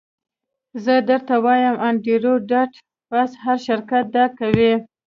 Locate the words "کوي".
4.39-4.73